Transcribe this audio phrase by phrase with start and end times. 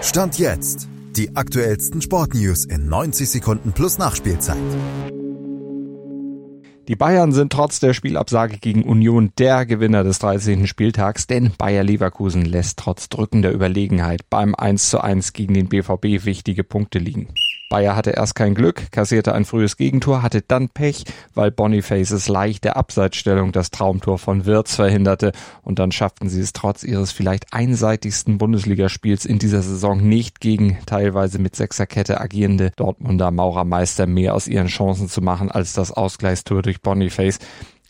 [0.00, 0.88] Stand jetzt.
[1.16, 4.56] Die aktuellsten Sportnews in 90 Sekunden plus Nachspielzeit.
[6.86, 10.66] Die Bayern sind trotz der Spielabsage gegen Union der Gewinner des 13.
[10.68, 16.24] Spieltags, denn Bayer Leverkusen lässt trotz drückender Überlegenheit beim 1 zu 1 gegen den BVB
[16.24, 17.28] wichtige Punkte liegen.
[17.68, 22.76] Bayer hatte erst kein Glück, kassierte ein frühes Gegentor, hatte dann Pech, weil Bonifaces leichte
[22.76, 28.38] Abseitsstellung das Traumtor von Wirtz verhinderte und dann schafften sie es trotz ihres vielleicht einseitigsten
[28.38, 34.68] Bundesligaspiels in dieser Saison nicht gegen teilweise mit Sechserkette agierende Dortmunder Maurermeister mehr aus ihren
[34.68, 37.38] Chancen zu machen als das Ausgleichstor durch Boniface.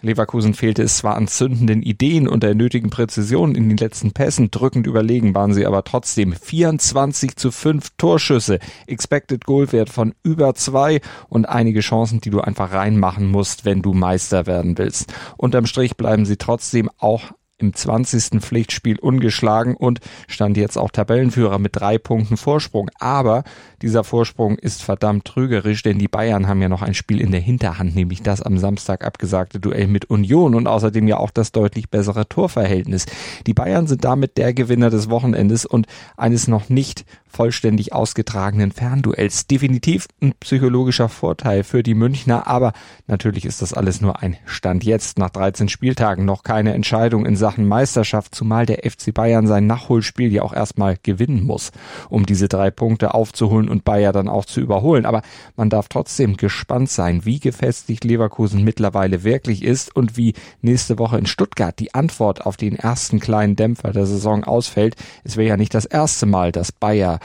[0.01, 4.51] Leverkusen fehlte es zwar an zündenden Ideen und der nötigen Präzision in den letzten Pässen,
[4.51, 10.55] drückend überlegen waren sie aber trotzdem 24 zu 5 Torschüsse, Expected Goal Wert von über
[10.55, 15.13] zwei und einige Chancen, die du einfach reinmachen musst, wenn du Meister werden willst.
[15.37, 18.41] Unterm Strich bleiben sie trotzdem auch im 20.
[18.41, 22.89] Pflichtspiel ungeschlagen und stand jetzt auch Tabellenführer mit drei Punkten Vorsprung.
[22.99, 23.45] Aber
[23.83, 27.41] dieser Vorsprung ist verdammt trügerisch, denn die Bayern haben ja noch ein Spiel in der
[27.41, 31.91] Hinterhand, nämlich das am Samstag abgesagte Duell mit Union und außerdem ja auch das deutlich
[31.91, 33.07] bessere Torverhältnis.
[33.47, 35.87] Die Bayern sind damit der Gewinner des Wochenendes und
[36.17, 39.47] eines noch nicht vollständig ausgetragenen Fernduells.
[39.47, 42.73] Definitiv ein psychologischer Vorteil für die Münchner, aber
[43.07, 47.37] natürlich ist das alles nur ein Stand jetzt nach 13 Spieltagen noch keine Entscheidung in
[47.37, 51.71] Sachen Meisterschaft, zumal der FC Bayern sein Nachholspiel ja auch erstmal gewinnen muss,
[52.09, 55.07] um diese drei Punkte aufzuholen und Bayern dann auch zu überholen.
[55.07, 55.23] Aber
[55.57, 61.19] man darf trotzdem gespannt sein, wie gefestigt Leverkusen mittlerweile wirklich ist und wie nächste Woche
[61.19, 64.97] in Stuttgart die Antwort auf den ersten kleinen Dämpfer der Saison ausfällt.
[65.25, 67.21] Es wäre ja nicht das erste Mal, dass Bayer